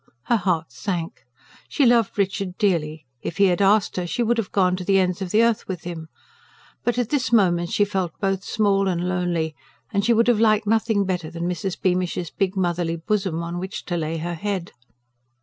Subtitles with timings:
[0.23, 1.25] Her heart sank.
[1.69, 4.97] She loved Richard dearly; if he had asked her, she would have gone to the
[4.97, 6.07] ends of the earth with him;
[6.83, 9.53] but at this moment she felt both small and lonely,
[9.93, 11.79] and she would have liked nothing better than Mrs.
[11.79, 14.71] Beamish's big motherly bosom, on which to lay her head.